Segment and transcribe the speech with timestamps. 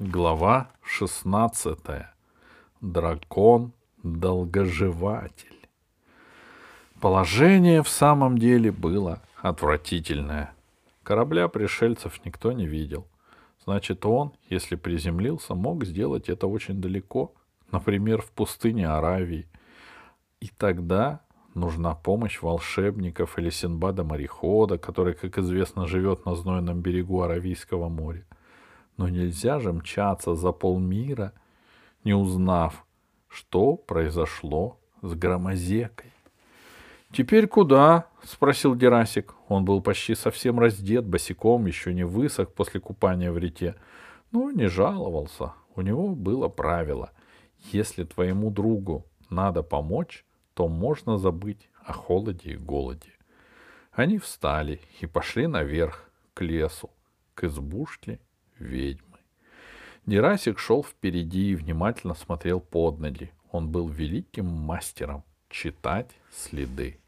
[0.00, 1.76] Глава 16.
[2.80, 5.68] Дракон-долгоживатель.
[7.00, 10.52] Положение в самом деле было отвратительное.
[11.02, 13.08] Корабля пришельцев никто не видел.
[13.64, 17.34] Значит, он, если приземлился, мог сделать это очень далеко,
[17.72, 19.48] например, в пустыне Аравии.
[20.38, 21.22] И тогда
[21.54, 28.24] нужна помощь волшебников или Синбада-морехода, который, как известно, живет на знойном берегу Аравийского моря.
[28.98, 31.32] Но нельзя же мчаться за полмира,
[32.04, 32.84] не узнав,
[33.28, 36.12] что произошло с громозекой.
[37.12, 39.34] «Теперь куда?»— спросил Дерасик.
[39.48, 43.76] Он был почти совсем раздет, босиком, еще не высох после купания в рите,
[44.32, 45.54] но не жаловался.
[45.74, 47.12] У него было правило.
[47.72, 50.24] Если твоему другу надо помочь,
[50.54, 53.12] то можно забыть о холоде и голоде.
[53.92, 56.90] Они встали и пошли наверх, к лесу,
[57.34, 58.20] к избушке
[58.58, 59.18] ведьмы.
[60.06, 63.32] Дерасик шел впереди и внимательно смотрел под ноги.
[63.50, 66.98] Он был великим мастером читать следы.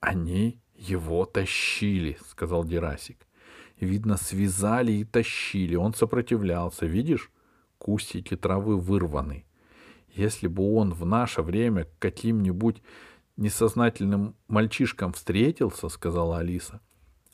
[0.00, 3.26] Они его тащили, сказал Дерасик.
[3.80, 5.74] Видно, связали и тащили.
[5.74, 6.86] Он сопротивлялся.
[6.86, 7.30] Видишь,
[7.78, 9.44] кустики травы вырваны.
[10.14, 12.82] Если бы он в наше время каким-нибудь
[13.36, 16.80] несознательным мальчишкам встретился, сказала Алиса,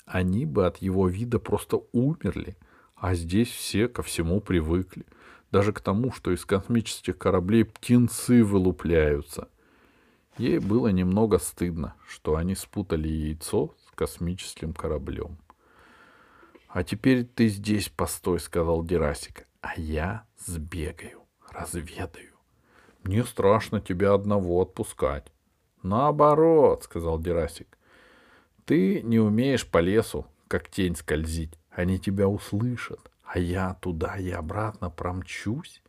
[0.05, 2.57] они бы от его вида просто умерли.
[2.95, 5.05] А здесь все ко всему привыкли.
[5.51, 9.49] Даже к тому, что из космических кораблей птенцы вылупляются.
[10.37, 15.39] Ей было немного стыдно, что они спутали яйцо с космическим кораблем.
[16.69, 22.35] «А теперь ты здесь постой»,— сказал Дерасик,— «а я сбегаю, разведаю.
[23.05, 25.33] Мне страшно тебя одного отпускать».
[25.85, 27.79] «Наоборот»,— сказал Дерасик,—
[28.65, 31.57] «ты не умеешь по лесу, как тень скользить.
[31.75, 35.83] Они тебя услышат, а я туда и обратно промчусь,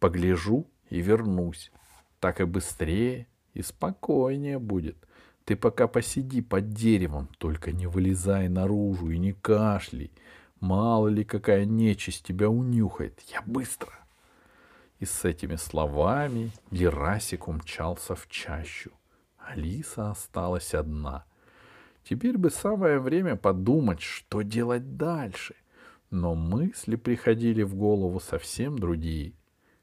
[0.00, 1.70] погляжу и вернусь.
[2.18, 4.96] Так и быстрее, и спокойнее будет.
[5.44, 10.10] Ты пока посиди под деревом, только не вылезай наружу и не кашляй.
[10.58, 13.20] Мало ли какая нечисть тебя унюхает.
[13.32, 13.92] Я быстро.
[14.98, 18.90] И с этими словами Герасик умчался в чащу.
[19.38, 21.24] Алиса осталась одна—
[22.04, 25.54] Теперь бы самое время подумать, что делать дальше.
[26.10, 29.32] Но мысли приходили в голову совсем другие.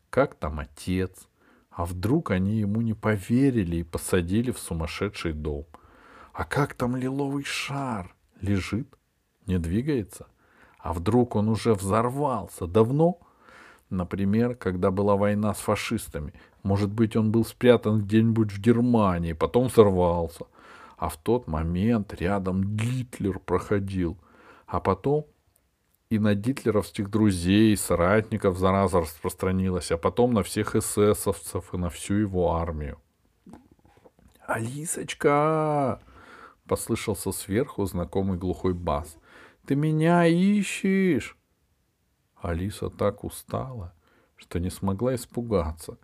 [0.09, 1.28] Как там отец?
[1.69, 5.66] А вдруг они ему не поверили и посадили в сумасшедший дом?
[6.33, 8.13] А как там лиловый шар?
[8.41, 8.88] Лежит?
[9.45, 10.28] Не двигается?
[10.79, 12.67] А вдруг он уже взорвался?
[12.67, 13.19] Давно?
[13.89, 16.34] Например, когда была война с фашистами.
[16.61, 20.45] Может быть, он был спрятан где-нибудь в Германии, потом взорвался—
[20.97, 24.18] а в тот момент рядом Гитлер проходил.
[24.66, 25.28] А потом
[26.09, 32.16] и на гитлеровских друзей, соратников зараза распространилась, а потом на всех эсэсовцев и на всю
[32.16, 33.00] его армию.
[34.46, 36.02] «Алисочка!»—
[36.68, 39.18] послышался сверху знакомый глухой бас.
[39.66, 41.38] «Ты меня ищешь!»
[42.41, 43.94] Алиса так устала,
[44.38, 45.97] что не смогла испугаться,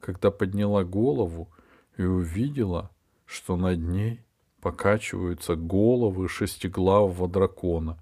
[0.00, 1.50] когда подняла голову
[1.96, 2.90] и увидела,
[3.26, 4.22] что над ней
[4.60, 7.98] покачиваются головы шестиглавого дракона,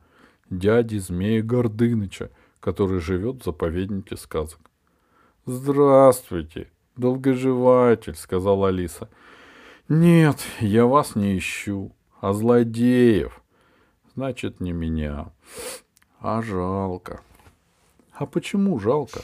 [0.51, 2.31] дяди змея Гордыныча,
[2.61, 4.61] который живет в заповеднике сказок.
[5.45, 9.09] «Здравствуйте, долгоживатель»,— сказала Алиса.
[9.89, 13.41] «Нет, я вас не ищу, а злодеев.
[14.15, 15.31] Значит, не меня.
[16.19, 17.21] А жалко».
[18.13, 19.21] «А почему жалко?»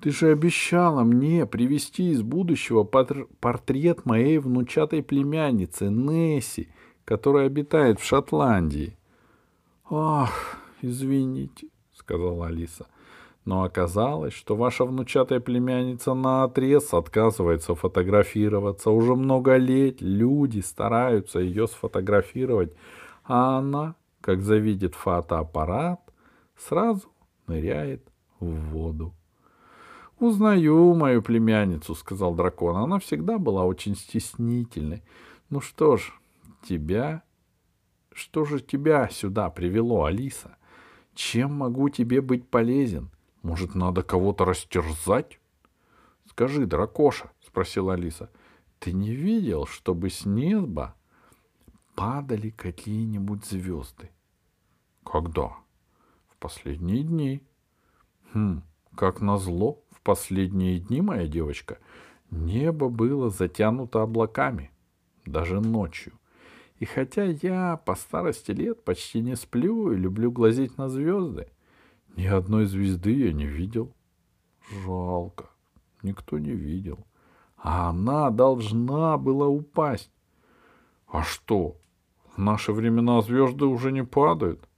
[0.00, 6.68] Ты же обещала мне привезти из будущего портрет моей внучатой племянницы Несси,
[7.04, 8.96] которая обитает в Шотландии.
[9.90, 12.86] Ах, извините, сказала Алиса.
[13.44, 18.90] Но оказалось, что ваша внучатая племянница на отрез отказывается фотографироваться.
[18.90, 22.72] Уже много лет люди стараются ее сфотографировать,
[23.24, 26.00] а она, как завидит фотоаппарат,
[26.56, 27.08] сразу
[27.46, 28.02] ныряет
[28.38, 29.14] в воду.
[30.20, 32.76] «Узнаю мою племянницу»,— сказал дракон.
[32.76, 35.02] «Она всегда была очень стеснительной.
[35.48, 36.12] Ну что ж,
[36.62, 37.22] тебя...
[38.12, 40.58] Что же тебя сюда привело, Алиса?
[41.14, 43.08] Чем могу тебе быть полезен?
[43.40, 45.40] Может, надо кого-то растерзать?»
[46.28, 48.30] «Скажи, дракоша»,— спросила Алиса,—
[48.78, 50.94] «ты не видел, чтобы с неба
[51.94, 54.10] падали какие-нибудь звезды?»
[55.02, 55.56] «Когда?»
[56.28, 57.42] «В последние дни».
[58.34, 58.62] «Хм,
[59.00, 61.78] как назло, в последние дни, моя девочка,
[62.30, 64.72] небо было затянуто облаками,
[65.24, 66.12] даже ночью.
[66.76, 71.48] И хотя я по старости лет почти не сплю и люблю глазеть на звезды,
[72.14, 73.94] Ни одной звезды я не видел.
[74.84, 75.48] Жалко.
[76.02, 76.98] Никто не видел.
[77.56, 80.12] А она должна была упасть.
[81.06, 81.78] А что?
[82.36, 84.68] В наши времена звезды уже не падают.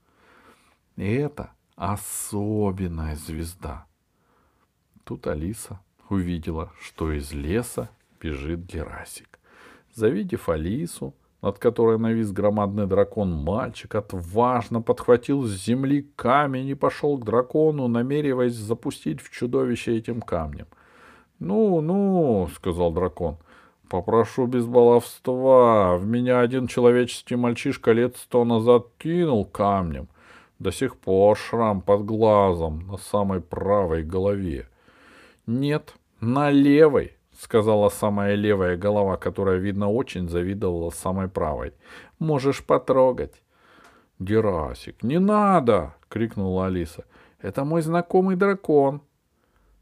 [0.95, 3.87] Это особенная звезда.
[5.05, 7.91] Тут Алиса увидела, что из леса
[8.21, 9.41] бежит Герасик.
[9.95, 17.19] Завидев Алису, над которой навис громадный дракон, мальчик отважно подхватил с земли камень и пошел
[17.19, 20.67] к дракону, намереваясь запустить в чудовище этим камнем.
[21.41, 23.39] «Ну, ну»,— сказал дракон,—
[23.89, 25.97] «попрошу без баловства.
[25.97, 30.07] В меня один человеческий мальчишка лет сто назад кинул камнем.
[30.61, 34.69] До сих пор шрам под глазом на самой правой голове».
[35.47, 41.75] «Нет, на левой», сказала самая левая голова, которая, видно, очень завидовала самой правой.
[42.19, 43.43] Можешь потрогать.
[44.19, 45.95] Герасик, не надо!
[46.09, 47.05] крикнула Алиса.
[47.41, 49.03] Это мой знакомый дракон.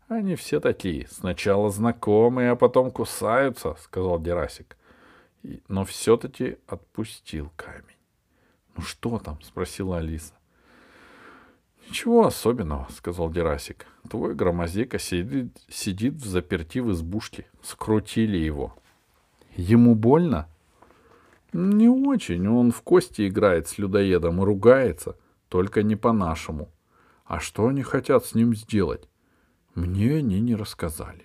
[0.09, 1.07] Они все такие.
[1.09, 4.77] Сначала знакомые, а потом кусаются, сказал Герасик.
[5.69, 7.99] Но все-таки отпустил камень.
[8.77, 9.41] Ну что там?
[9.43, 10.35] спросила Алиса.
[11.91, 13.85] Ничего особенного, сказал Дерасик.
[14.09, 17.47] Твой громозека сидит, сидит в заперти в избушке.
[17.63, 18.77] Скрутили его.
[19.57, 20.47] Ему больно?
[21.53, 22.47] Не очень.
[22.47, 25.17] Он в кости играет с людоедом и ругается.
[25.49, 26.69] Только не по-нашему.
[27.25, 29.09] А что они хотят с ним сделать?
[29.75, 31.25] Мне они не рассказали.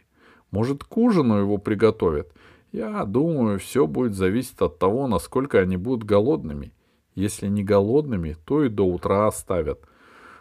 [0.49, 2.33] Может, к ужину его приготовят?
[2.71, 6.73] Я думаю, все будет зависеть от того, насколько они будут голодными.
[7.13, 9.79] Если не голодными, то и до утра оставят—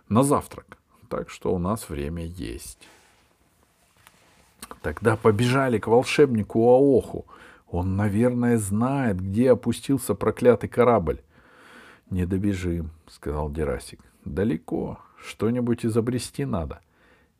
[0.09, 0.79] на завтрак.
[1.09, 2.89] Так что у нас время есть.
[4.83, 7.27] Тогда побежали к волшебнику Аоху.
[7.69, 11.23] Он, наверное, знает, где опустился проклятый корабль.—
[12.11, 14.99] Не добежим,— сказал Дерасик.— Далеко.
[15.17, 16.81] Что-нибудь изобрести надо.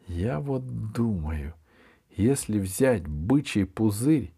[0.07, 1.53] Я вот думаю,
[2.17, 4.33] если взять бычий пузырь,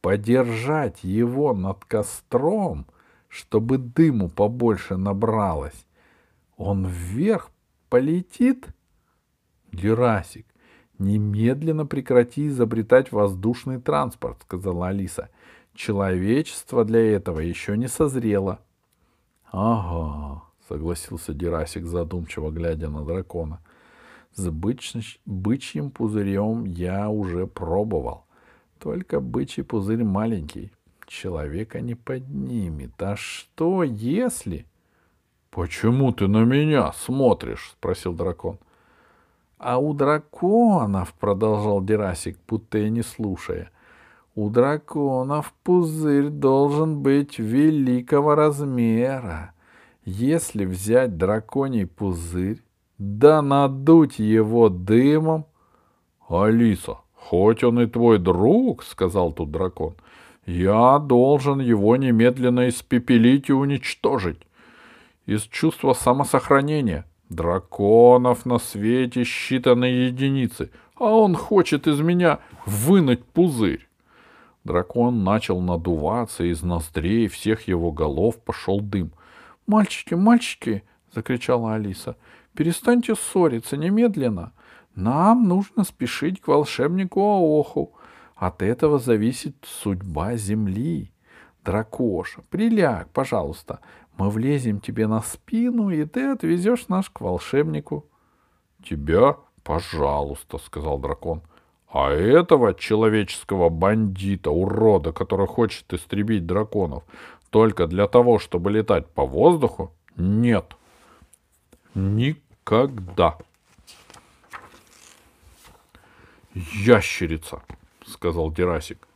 [0.00, 2.86] подержать его над костром,
[3.28, 5.86] чтобы дыму побольше набралось,
[6.56, 7.51] он вверх
[7.92, 8.68] полетит?
[9.70, 10.46] Герасик,
[10.98, 15.28] немедленно прекрати изобретать воздушный транспорт, сказала Алиса.
[15.74, 18.60] Человечество для этого еще не созрело.
[19.50, 23.60] Ага, согласился Дерасик, задумчиво глядя на дракона.
[24.32, 24.94] С быч...
[25.26, 28.24] бычьим пузырем я уже пробовал.
[28.78, 30.72] Только бычий пузырь маленький.
[31.06, 32.92] Человека не поднимет.
[33.02, 34.64] А что если...
[35.52, 38.58] «Почему ты на меня смотришь?»— спросил дракон.
[39.58, 43.70] «А у драконов,— продолжал Дерасик, будто и не слушая,—
[44.34, 49.52] у драконов пузырь должен быть великого размера.
[50.06, 52.62] Если взять драконий пузырь,
[52.96, 55.44] да надуть его дымом...—
[56.30, 59.96] Алиса, хоть он и твой друг,— сказал тут дракон,—
[60.46, 64.40] я должен его немедленно испепелить и уничтожить
[65.26, 67.06] из чувства самосохранения.
[67.28, 73.88] Драконов на свете считанные единицы, а он хочет из меня вынуть пузырь.
[74.64, 79.12] Дракон начал надуваться, из ноздрей всех его голов пошел дым.
[79.66, 80.84] «Мальчики, мальчики!»—
[81.14, 82.16] закричала Алиса.
[82.54, 84.52] «Перестаньте ссориться немедленно.
[84.94, 87.94] Нам нужно спешить к волшебнику Аоху.
[88.36, 91.12] От этого зависит судьба Земли.
[91.64, 93.80] Дракоша, приляг, пожалуйста.
[94.16, 98.06] Мы влезем тебе на спину, и ты отвезешь нас к волшебнику.—
[98.84, 99.36] Тебя?
[99.62, 101.42] Пожалуйста,— сказал дракон.—
[101.92, 107.04] А этого человеческого бандита, урода, который хочет истребить драконов,
[107.50, 109.92] только для того, чтобы летать по воздуху?
[110.16, 110.76] Нет.
[111.94, 113.38] Никогда.
[116.54, 117.62] Ящерица,—
[118.06, 119.06] сказал Дерасик.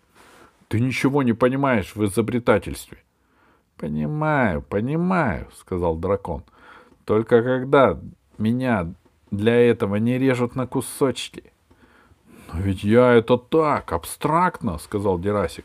[0.69, 2.99] Ты ничего не понимаешь в изобретательстве.
[3.77, 6.45] Понимаю, понимаю, сказал дракон.
[7.05, 7.99] Только когда
[8.39, 8.93] меня
[9.31, 11.53] для этого не режут на кусочки.
[12.53, 15.65] Но ведь я это так, абстрактно, сказал Дерасик.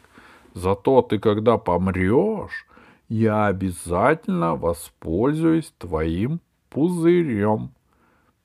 [0.53, 2.65] Зато ты, когда помрешь,
[3.08, 7.72] я обязательно воспользуюсь твоим пузырем.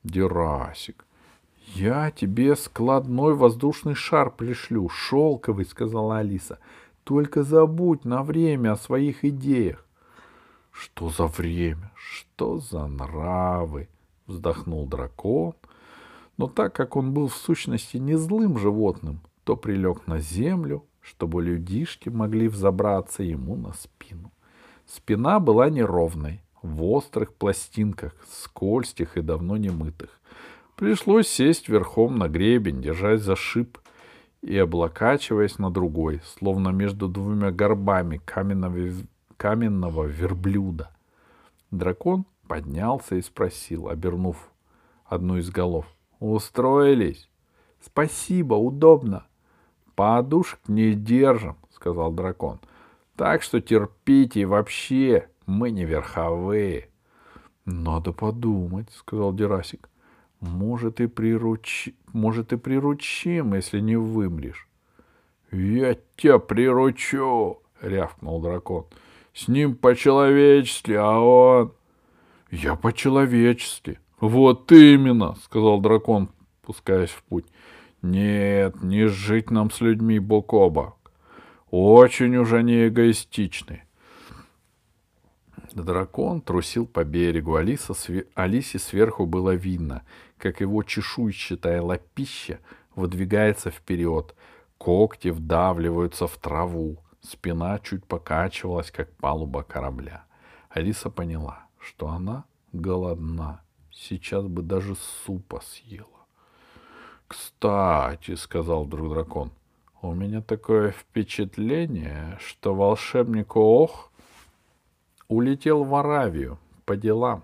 [0.03, 1.05] Дерасик,
[1.73, 6.59] я тебе складной воздушный шар пришлю, шелковый, сказала Алиса.
[7.07, 9.85] Только забудь на время о своих идеях.
[10.71, 11.89] Что за время?
[11.95, 13.87] Что за нравы?
[14.25, 15.53] Вздохнул дракон.
[16.35, 21.41] Но так как он был в сущности не злым животным, то прилег на землю, чтобы
[21.41, 24.33] людишки могли взобраться ему на спину.
[24.85, 30.19] Спина была неровной, в острых пластинках, скользких и давно не мытых.
[30.75, 33.77] Пришлось сесть верхом на гребень, держась за шип
[34.41, 38.93] и облокачиваясь на другой, словно между двумя горбами каменного,
[39.37, 40.91] каменного верблюда.
[41.71, 44.49] Дракон поднялся и спросил, обернув
[45.05, 45.85] одну из голов.
[46.19, 47.29] «Устроились?»
[47.81, 49.25] «Спасибо, удобно».
[49.95, 52.59] «Подушек не держим»,— сказал дракон.
[53.15, 56.89] «Так что терпите вообще, мы не верховые».
[57.65, 59.89] «Надо подумать»,— сказал Дерасик.
[60.39, 61.89] «Может, и, прируч...
[62.13, 64.67] Может, и приручим, если не вымрешь».
[65.51, 68.85] «Я тебя приручу!»— рявкнул дракон.
[69.33, 71.73] «С ним по-человечески, а он...»
[72.51, 73.99] «Я по-человечески».
[74.19, 76.29] «Вот именно!»— сказал дракон,
[76.61, 77.45] пускаясь в путь.
[78.01, 80.97] «Нет, не жить нам с людьми бок о бок.
[81.69, 83.83] Очень уж они эгоистичны.
[85.83, 87.55] Дракон трусил по берегу.
[87.55, 88.27] Алиса, све...
[88.35, 90.03] Алисе сверху было видно,
[90.37, 92.59] как его чешуйчатая лапища
[92.95, 94.35] выдвигается вперед.
[94.77, 96.97] Когти вдавливаются в траву.
[97.21, 100.25] Спина чуть покачивалась, как палуба корабля.
[100.69, 103.61] Алиса поняла, что она голодна.
[103.91, 106.07] Сейчас бы даже супа съела.
[107.27, 109.51] «Кстати»,— сказал вдруг дракон,—
[110.01, 114.06] «у меня такое впечатление, что волшебник Ох
[115.29, 117.43] улетел в Аравию по делам».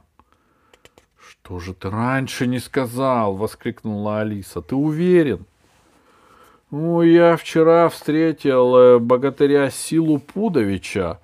[1.18, 4.62] «Что же ты раньше не сказал?»— воскликнула Алиса.
[4.62, 5.46] «Ты уверен?»
[6.72, 11.20] «Ну, я вчера встретил э, богатыря Силу Пудовича.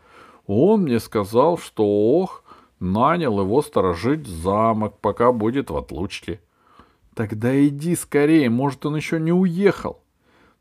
[0.45, 2.43] Он мне сказал, что Ох
[2.79, 6.39] нанял его сторожить замок, пока будет в отлучке».
[7.15, 9.99] «Тогда иди скорее, может, он еще не уехал».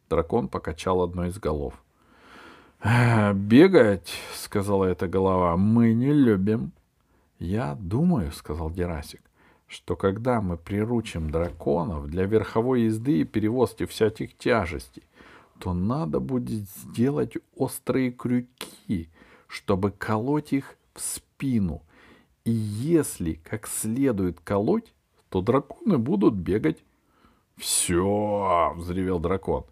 [0.08, 1.74] Дракон покачал одной из голов.
[2.82, 6.72] «Бегать»,— сказала эта голова,— «мы не любим».
[7.40, 9.20] «Я думаю»,— сказал Герасик,—
[9.66, 15.02] «что когда мы приручим драконов для верховой езды и перевозки всяких тяжестей,
[15.58, 19.08] то надо будет сделать острые крюки,
[19.48, 21.82] чтобы колоть их в спину.
[22.44, 24.94] И если как следует колоть,
[25.30, 26.84] то драконы будут бегать.
[27.56, 29.64] «Все!»— взревел дракон.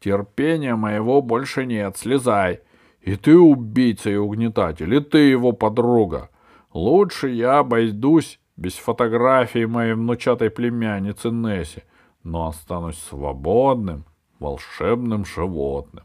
[0.00, 2.60] «Терпения моего больше нет, слезай!
[3.02, 6.30] И ты убийца и угнетатель, и ты его подруга.
[6.72, 11.82] Лучше я обойдусь без фотографии моей внучатой племянницы Несси,
[12.22, 14.04] но останусь свободным,
[14.38, 16.04] волшебным животным».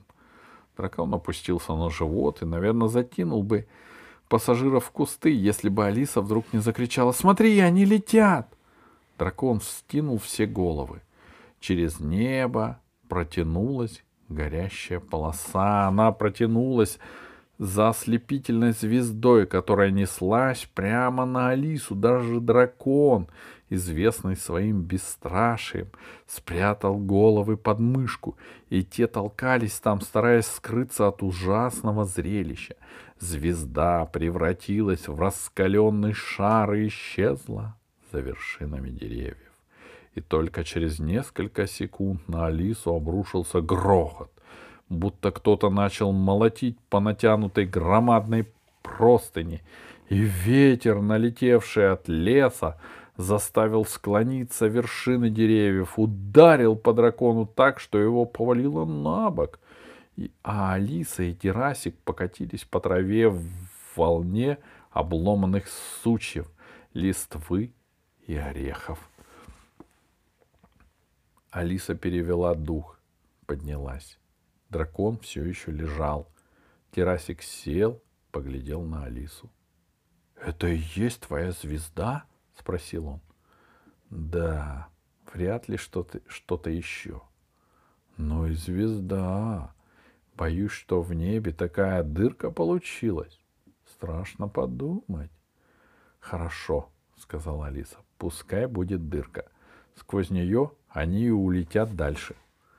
[0.75, 3.67] Дракон опустился на живот и, наверное, затянул бы
[4.27, 8.53] пассажиров в кусты, если бы Алиса вдруг не закричала «Смотри, они летят!»
[9.17, 11.01] Дракон вскинул все головы.
[11.61, 15.88] Через небо протянулась горящая полоса.
[15.88, 17.00] Она протянулась
[17.57, 21.95] за ослепительной звездой, которая неслась прямо на Алису.
[21.95, 23.27] Даже дракон,
[23.69, 25.89] известный своим бесстрашием,
[26.27, 28.38] спрятал головы под мышку,
[28.69, 32.75] и те толкались там, стараясь скрыться от ужасного зрелища.
[33.19, 37.77] Звезда превратилась в раскаленный шар и исчезла
[38.12, 39.54] за вершинами деревьев.
[40.15, 44.31] И только через несколько секунд на Алису обрушился грохот,
[44.88, 48.48] будто кто-то начал молотить по натянутой громадной
[48.81, 49.62] простыни,
[50.07, 52.79] и ветер, налетевший от леса,
[53.17, 59.60] заставил склониться вершины деревьев, ударил по дракону так, что его повалило на бок.
[60.43, 63.43] А Алиса и Терасик покатились по траве в
[63.98, 64.60] волне
[64.91, 65.65] обломанных
[66.03, 66.48] сучьев,
[66.93, 67.74] листвы
[68.27, 69.00] и орехов.
[71.55, 73.00] Алиса перевела дух,
[73.45, 74.19] поднялась.
[74.69, 76.29] Дракон все еще лежал.
[76.91, 79.50] Терасик сел, поглядел на Алису.—
[80.35, 82.25] Это и есть твоя звезда?—
[82.59, 83.21] спросил он.—
[84.09, 84.89] Да,
[85.33, 87.21] вряд ли что-то, что-то еще.—
[88.17, 89.74] Ну и звезда.
[90.33, 93.39] Боюсь, что в небе такая дырка получилась.
[93.85, 95.31] Страшно подумать.—
[96.19, 99.50] Хорошо,— сказала Алиса.— Пускай будет дырка.
[99.95, 102.35] Сквозь нее они и улетят дальше.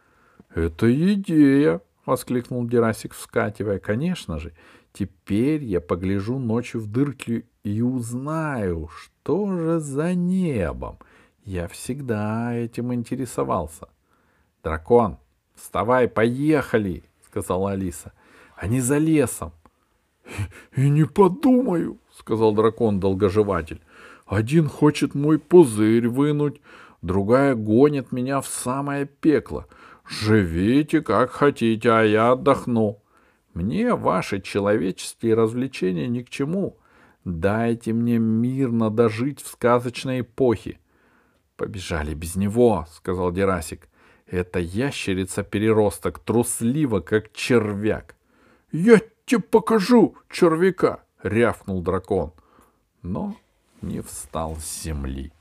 [0.55, 4.53] —Это идея!— воскликнул Дерасик, вскакивая.— Конечно же,
[4.93, 10.99] теперь я погляжу ночью в дырки и узнаю, что же за небом.
[11.45, 13.89] Я всегда этим интересовался.—
[14.63, 15.19] Дракон,
[15.55, 18.13] вставай, поехали!— сказала Алиса.—
[18.57, 19.53] Они за лесом.—
[20.77, 23.81] И не подумаю,— сказал дракон-долгоживатель.
[24.27, 26.61] Один хочет мой пузырь вынуть,
[27.07, 29.67] другая гонит меня в самое пекло.
[30.09, 33.03] Живите как хотите, а я отдохну.
[33.55, 36.77] Мне ваши человеческие развлечения ни к чему.
[37.25, 40.79] Дайте мне мирно дожить в сказочной эпохе.
[41.57, 43.89] Побежали без него, сказал Дерасик.
[44.27, 48.17] Это ящерица-переросток, труслива, как червяк.
[48.73, 52.33] Я тебе покажу червяка, рявкнул дракон.
[53.03, 53.37] Но
[53.81, 55.33] не встал с земли.